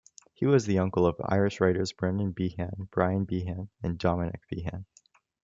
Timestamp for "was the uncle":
0.47-1.05